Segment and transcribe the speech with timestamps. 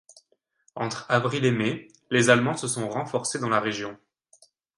[0.73, 3.99] Entre avril et mai, les Allemands se sont renforcés dans la région.